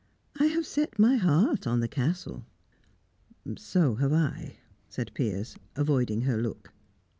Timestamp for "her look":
6.21-6.73